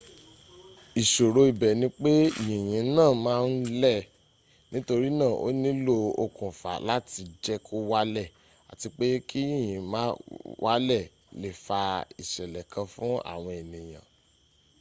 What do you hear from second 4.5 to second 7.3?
nítorínà ó nílò okùnfà láti